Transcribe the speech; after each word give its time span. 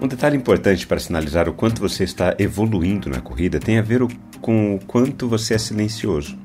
Um 0.00 0.06
detalhe 0.06 0.36
importante 0.36 0.86
para 0.86 1.00
sinalizar 1.00 1.48
o 1.48 1.52
quanto 1.52 1.80
você 1.80 2.04
está 2.04 2.34
evoluindo 2.38 3.10
na 3.10 3.20
corrida 3.20 3.58
tem 3.58 3.78
a 3.78 3.82
ver 3.82 4.06
com 4.40 4.76
o 4.76 4.78
quanto 4.78 5.28
você 5.28 5.54
é 5.54 5.58
silencioso. 5.58 6.38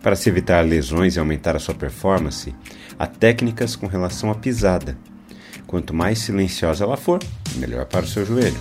Para 0.00 0.14
se 0.14 0.28
evitar 0.28 0.64
lesões 0.64 1.16
e 1.16 1.18
aumentar 1.18 1.56
a 1.56 1.58
sua 1.58 1.74
performance, 1.74 2.54
há 2.96 3.04
técnicas 3.04 3.74
com 3.74 3.88
relação 3.88 4.30
à 4.30 4.34
pisada. 4.36 4.96
Quanto 5.66 5.92
mais 5.92 6.20
silenciosa 6.20 6.84
ela 6.84 6.96
for, 6.96 7.18
melhor 7.56 7.84
para 7.86 8.04
o 8.04 8.08
seu 8.08 8.24
joelho. 8.24 8.60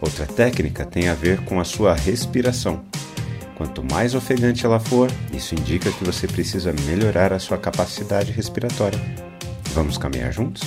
Outra 0.00 0.26
técnica 0.26 0.84
tem 0.84 1.08
a 1.08 1.14
ver 1.14 1.40
com 1.44 1.60
a 1.60 1.64
sua 1.64 1.94
respiração. 1.94 2.84
Quanto 3.54 3.82
mais 3.82 4.14
ofegante 4.16 4.66
ela 4.66 4.80
for, 4.80 5.08
isso 5.32 5.54
indica 5.54 5.90
que 5.92 6.04
você 6.04 6.26
precisa 6.26 6.74
melhorar 6.84 7.32
a 7.32 7.38
sua 7.38 7.56
capacidade 7.56 8.32
respiratória. 8.32 9.00
Vamos 9.72 9.96
caminhar 9.96 10.32
juntos? 10.32 10.62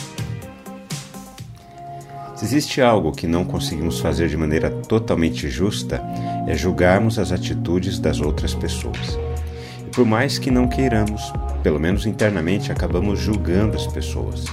Se 2.40 2.46
existe 2.46 2.82
algo 2.82 3.12
que 3.12 3.28
não 3.28 3.44
conseguimos 3.44 4.00
fazer 4.00 4.30
de 4.30 4.38
maneira 4.38 4.70
totalmente 4.70 5.50
justa, 5.50 6.02
é 6.48 6.56
julgarmos 6.56 7.20
as 7.20 7.34
atitudes 7.34 8.00
das 8.00 8.22
outras 8.22 8.54
pessoas. 8.54 9.20
E 9.86 9.90
por 9.94 10.06
mais 10.06 10.40
que 10.40 10.50
não 10.50 10.66
queiramos, 10.66 11.22
pelo 11.62 11.78
menos 11.78 12.06
internamente 12.06 12.72
acabamos 12.72 13.20
julgando 13.20 13.76
as 13.76 13.86
pessoas. 13.88 14.46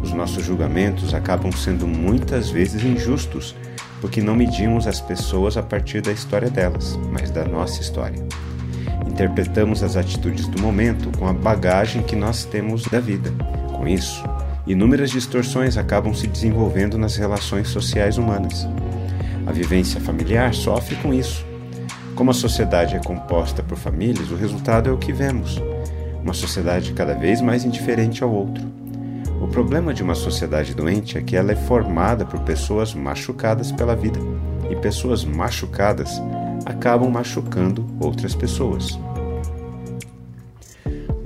Os 0.00 0.12
nossos 0.12 0.44
julgamentos 0.44 1.12
acabam 1.12 1.50
sendo 1.50 1.88
muitas 1.88 2.50
vezes 2.50 2.84
injustos, 2.84 3.52
porque 4.00 4.22
não 4.22 4.36
medimos 4.36 4.86
as 4.86 5.00
pessoas 5.00 5.56
a 5.56 5.62
partir 5.62 6.00
da 6.00 6.12
história 6.12 6.48
delas, 6.48 6.96
mas 7.10 7.32
da 7.32 7.44
nossa 7.44 7.82
história. 7.82 8.24
Interpretamos 9.08 9.82
as 9.82 9.96
atitudes 9.96 10.46
do 10.46 10.62
momento 10.62 11.10
com 11.18 11.26
a 11.26 11.32
bagagem 11.32 12.00
que 12.00 12.14
nós 12.14 12.44
temos 12.44 12.84
da 12.84 13.00
vida. 13.00 13.32
Com 13.76 13.88
isso, 13.88 14.22
inúmeras 14.68 15.10
distorções 15.10 15.76
acabam 15.76 16.14
se 16.14 16.26
desenvolvendo 16.26 16.98
nas 16.98 17.16
relações 17.16 17.68
sociais 17.68 18.18
humanas. 18.18 18.68
A 19.46 19.52
vivência 19.52 20.00
familiar 20.00 20.52
sofre 20.52 20.94
com 20.96 21.12
isso. 21.12 21.44
Como 22.14 22.30
a 22.30 22.34
sociedade 22.34 22.94
é 22.94 22.98
composta 22.98 23.62
por 23.62 23.78
famílias, 23.78 24.30
o 24.30 24.36
resultado 24.36 24.90
é 24.90 24.92
o 24.92 24.98
que 24.98 25.12
vemos: 25.12 25.60
uma 26.22 26.34
sociedade 26.34 26.92
cada 26.92 27.14
vez 27.14 27.40
mais 27.40 27.64
indiferente 27.64 28.22
ao 28.22 28.30
outro. 28.30 28.62
O 29.40 29.48
problema 29.48 29.94
de 29.94 30.02
uma 30.02 30.14
sociedade 30.14 30.74
doente 30.74 31.16
é 31.16 31.22
que 31.22 31.36
ela 31.36 31.52
é 31.52 31.56
formada 31.56 32.26
por 32.26 32.40
pessoas 32.40 32.92
machucadas 32.92 33.72
pela 33.72 33.96
vida, 33.96 34.18
e 34.68 34.76
pessoas 34.76 35.24
machucadas 35.24 36.20
acabam 36.66 37.10
machucando 37.10 37.86
outras 38.00 38.34
pessoas. 38.34 38.98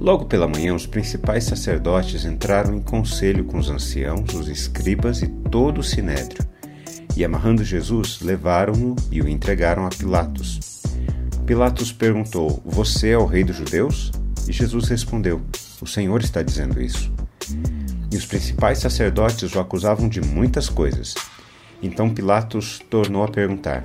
Logo 0.02 0.24
pela 0.24 0.48
manhã, 0.48 0.74
os 0.74 0.84
principais 0.84 1.44
sacerdotes 1.44 2.24
entraram 2.24 2.74
em 2.74 2.82
conselho 2.82 3.44
com 3.44 3.56
os 3.56 3.70
anciãos, 3.70 4.34
os 4.34 4.48
escribas 4.48 5.22
e 5.22 5.28
todo 5.28 5.78
o 5.78 5.84
sinédrio, 5.84 6.44
e 7.16 7.24
amarrando 7.24 7.62
Jesus, 7.62 8.20
levaram-no 8.20 8.96
e 9.12 9.22
o 9.22 9.28
entregaram 9.28 9.86
a 9.86 9.90
Pilatos. 9.90 10.82
Pilatos 11.46 11.92
perguntou: 11.92 12.60
Você 12.64 13.10
é 13.10 13.16
o 13.16 13.26
rei 13.26 13.44
dos 13.44 13.54
judeus? 13.54 14.10
E 14.48 14.52
Jesus 14.52 14.88
respondeu: 14.88 15.40
O 15.80 15.86
Senhor 15.86 16.20
está 16.20 16.42
dizendo 16.42 16.82
isso. 16.82 17.12
E 18.10 18.16
os 18.16 18.26
principais 18.26 18.78
sacerdotes 18.78 19.54
o 19.54 19.60
acusavam 19.60 20.08
de 20.08 20.20
muitas 20.20 20.68
coisas. 20.68 21.14
Então 21.80 22.12
Pilatos 22.12 22.80
tornou 22.90 23.22
a 23.22 23.28
perguntar: 23.28 23.84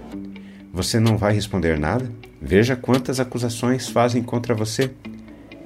Você 0.73 0.99
não 0.99 1.15
vai 1.15 1.31
responder 1.31 1.77
nada? 1.77 2.11
Veja 2.41 2.75
quantas 2.75 3.19
acusações 3.19 3.88
fazem 3.88 4.23
contra 4.23 4.55
você. 4.55 4.91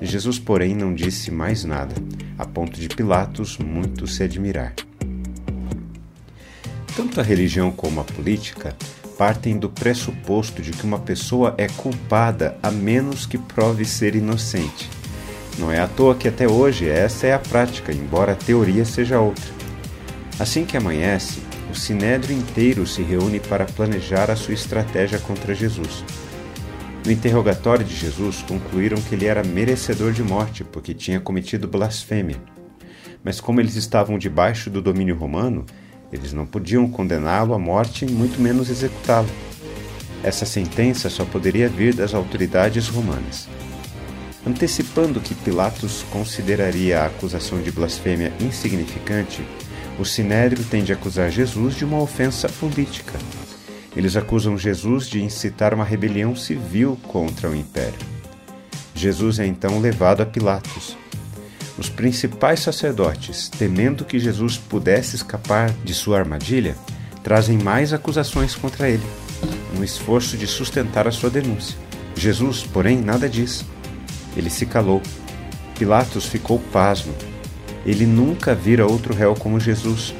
Jesus, 0.06 0.40
porém, 0.40 0.76
não 0.76 0.94
disse 0.94 1.30
mais 1.32 1.64
nada, 1.64 1.94
a 2.38 2.46
ponto 2.46 2.80
de 2.80 2.88
Pilatos 2.88 3.58
muito 3.58 4.08
se 4.08 4.24
admirar. 4.24 4.74
Tanto 6.96 7.20
a 7.20 7.24
religião 7.24 7.72
como 7.72 8.02
a 8.02 8.04
política 8.04 8.76
partem 9.18 9.58
do 9.58 9.70
pressuposto 9.70 10.62
de 10.62 10.72
que 10.72 10.84
uma 10.84 11.00
pessoa 11.00 11.54
é 11.58 11.68
culpada 11.68 12.58
a 12.64 12.72
menos 12.72 13.26
que 13.26 13.38
prove 13.38 13.86
ser 13.86 14.16
inocente. 14.16 14.90
Não 15.60 15.72
é 15.72 15.80
à 15.80 15.88
toa 15.88 16.16
que 16.16 16.28
até 16.28 16.48
hoje 16.48 16.90
essa 16.90 17.28
é 17.28 17.34
a 17.34 17.40
prática, 17.40 17.92
embora 17.94 18.32
a 18.32 18.36
teoria 18.36 18.84
seja 18.84 19.20
outra. 19.20 19.52
Assim 20.40 20.66
que 20.66 20.76
amanhece, 20.76 21.40
o 21.72 21.76
sinédrio 21.76 22.36
inteiro 22.36 22.88
se 22.88 23.04
reúne 23.04 23.40
para 23.40 23.66
planejar 23.66 24.32
a 24.32 24.36
sua 24.36 24.54
estratégia 24.54 25.20
contra 25.20 25.54
Jesus. 25.54 26.04
No 27.04 27.12
interrogatório 27.12 27.84
de 27.84 27.96
Jesus, 27.96 28.44
concluíram 28.48 29.02
que 29.02 29.16
ele 29.16 29.26
era 29.26 29.44
merecedor 29.44 30.12
de 30.12 30.22
morte 30.22 30.64
porque 30.64 30.94
tinha 30.94 31.20
cometido 31.20 31.68
blasfêmia. 31.68 32.38
Mas, 33.24 33.40
como 33.40 33.60
eles 33.60 33.76
estavam 33.76 34.20
debaixo 34.20 34.70
do 34.70 34.82
domínio 34.82 35.16
romano, 35.16 35.66
eles 36.14 36.32
não 36.32 36.46
podiam 36.46 36.88
condená-lo 36.90 37.54
à 37.56 37.60
morte 37.60 38.06
muito 38.06 38.40
menos 38.40 38.70
executá-lo. 38.70 39.30
Essa 40.24 40.46
sentença 40.46 41.10
só 41.10 41.26
poderia 41.26 41.68
vir 41.68 41.96
das 41.96 42.14
autoridades 42.14 42.88
romanas. 42.88 43.48
Antecipando 44.46 45.20
que 45.20 45.34
Pilatos 45.34 46.04
consideraria 46.12 47.02
a 47.02 47.06
acusação 47.08 47.62
de 47.62 47.72
blasfêmia 47.72 48.32
insignificante, 48.40 49.44
o 50.00 50.06
Sinédrio 50.06 50.64
tende 50.64 50.92
a 50.92 50.96
acusar 50.96 51.32
Jesus 51.32 51.76
de 51.76 51.86
uma 51.86 52.00
ofensa 52.00 52.48
política, 52.50 53.14
eles 53.96 54.16
acusam 54.16 54.58
Jesus 54.58 55.08
de 55.08 55.22
incitar 55.22 55.74
uma 55.74 55.84
rebelião 55.84 56.36
civil 56.36 56.98
contra 57.08 57.50
o 57.50 57.56
império. 57.56 58.00
Jesus 58.96 59.40
é 59.40 59.46
então 59.46 59.80
levado 59.80 60.22
a 60.22 60.26
Pilatos. 60.26 60.98
Os 61.78 61.90
principais 61.90 62.60
sacerdotes, 62.60 63.50
temendo 63.50 64.06
que 64.06 64.20
Jesus 64.20 64.58
pudesse 64.58 65.16
escapar 65.16 65.72
de 65.84 65.94
sua 65.94 66.20
armadilha, 66.20 66.76
trazem 67.24 67.58
mais 67.58 67.94
acusações 67.94 68.56
contra 68.56 68.90
ele, 68.90 69.06
no 69.76 69.84
esforço 69.84 70.38
de 70.38 70.48
sustentar 70.48 71.08
a 71.08 71.12
sua 71.12 71.30
denúncia. 71.30 71.78
Jesus, 72.16 72.64
porém, 72.64 73.02
nada 73.02 73.28
diz. 73.28 73.66
Ele 74.36 74.50
se 74.50 74.66
calou. 74.66 75.02
Pilatos 75.78 76.26
ficou 76.26 76.60
pasmo. 76.72 77.14
Ele 77.86 78.06
nunca 78.06 78.54
vira 78.54 78.86
outro 78.86 79.14
réu 79.14 79.34
como 79.34 79.60
Jesus, 79.60 80.14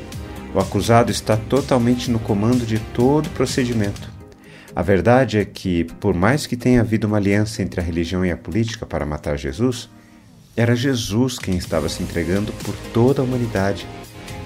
o 0.54 0.60
acusado 0.60 1.12
está 1.12 1.38
totalmente 1.38 2.12
no 2.12 2.20
comando 2.20 2.66
de 2.66 2.80
todo 2.80 3.28
o 3.28 3.32
procedimento. 3.32 4.12
A 4.76 4.82
verdade 4.82 5.38
é 5.38 5.46
que, 5.46 5.86
por 6.00 6.14
mais 6.14 6.46
que 6.46 6.56
tenha 6.56 6.82
havido 6.82 7.08
uma 7.08 7.18
aliança 7.18 7.62
entre 7.62 7.82
a 7.82 7.84
religião 7.84 8.26
e 8.26 8.32
a 8.32 8.38
política 8.38 8.86
para 8.86 9.06
matar 9.06 9.38
Jesus, 9.38 9.90
era 10.56 10.76
Jesus 10.76 11.38
quem 11.38 11.58
estava 11.58 11.90
se 11.90 12.04
entregando 12.04 12.52
por 12.64 12.76
toda 12.94 13.22
a 13.22 13.26
humanidade, 13.26 13.86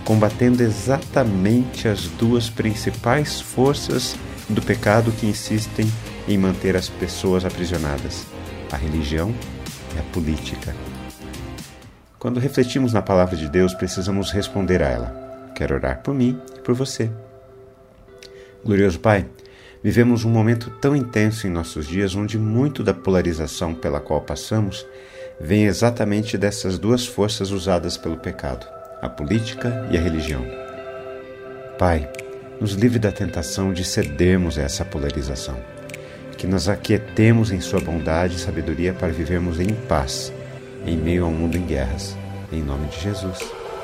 combatendo 0.03 0.61
exatamente 0.63 1.87
as 1.87 2.07
duas 2.07 2.49
principais 2.49 3.41
forças 3.41 4.15
do 4.47 4.61
pecado 4.61 5.11
que 5.11 5.25
insistem 5.25 5.91
em 6.27 6.37
manter 6.37 6.75
as 6.75 6.89
pessoas 6.89 7.45
aprisionadas: 7.45 8.25
a 8.71 8.77
religião 8.77 9.33
e 9.95 9.99
a 9.99 10.03
política. 10.11 10.75
Quando 12.19 12.39
refletimos 12.39 12.93
na 12.93 13.01
palavra 13.01 13.35
de 13.35 13.47
Deus, 13.49 13.73
precisamos 13.73 14.31
responder 14.31 14.81
a 14.81 14.89
ela. 14.89 15.24
Quero 15.55 15.75
orar 15.75 16.03
por 16.03 16.13
mim 16.13 16.39
e 16.55 16.59
por 16.59 16.75
você. 16.75 17.09
Glorioso 18.63 18.99
Pai, 18.99 19.25
vivemos 19.81 20.25
um 20.25 20.29
momento 20.29 20.69
tão 20.81 20.95
intenso 20.95 21.47
em 21.47 21.49
nossos 21.49 21.87
dias 21.87 22.13
onde 22.15 22.37
muito 22.37 22.83
da 22.83 22.93
polarização 22.93 23.73
pela 23.73 24.01
qual 24.01 24.21
passamos 24.21 24.85
vem 25.39 25.65
exatamente 25.65 26.37
dessas 26.37 26.77
duas 26.77 27.05
forças 27.05 27.51
usadas 27.51 27.97
pelo 27.97 28.17
pecado, 28.17 28.67
a 29.01 29.09
política 29.09 29.87
e 29.89 29.97
a 29.97 30.01
religião. 30.01 30.45
Pai, 31.77 32.09
nos 32.59 32.73
livre 32.73 32.99
da 32.99 33.11
tentação 33.11 33.73
de 33.73 33.83
cedermos 33.83 34.57
a 34.57 34.63
essa 34.63 34.85
polarização. 34.85 35.57
Que 36.37 36.47
nos 36.47 36.67
aquietemos 36.67 37.51
em 37.51 37.61
Sua 37.61 37.79
bondade 37.79 38.35
e 38.35 38.39
sabedoria 38.39 38.93
para 38.93 39.07
vivermos 39.07 39.59
em 39.59 39.73
paz, 39.73 40.33
em 40.85 40.97
meio 40.97 41.25
ao 41.25 41.31
mundo 41.31 41.57
em 41.57 41.65
guerras. 41.65 42.15
Em 42.51 42.61
nome 42.61 42.87
de 42.87 42.99
Jesus. 42.99 43.39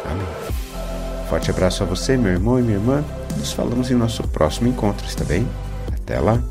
Amém. 0.05 1.10
Forte 1.31 1.49
abraço 1.49 1.81
a 1.81 1.85
você, 1.85 2.17
meu 2.17 2.29
irmão 2.29 2.59
e 2.59 2.61
minha 2.61 2.75
irmã. 2.75 3.05
Nos 3.37 3.53
falamos 3.53 3.89
em 3.89 3.95
nosso 3.95 4.21
próximo 4.27 4.67
encontro, 4.67 5.07
está 5.07 5.23
bem? 5.23 5.47
Até 5.87 6.19
lá! 6.19 6.43